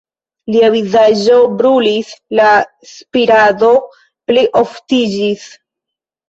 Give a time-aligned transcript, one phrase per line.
[0.53, 2.09] Lia vizaĝo brulis,
[2.39, 2.47] la
[2.93, 3.71] spirado
[4.33, 5.47] plioftiĝis.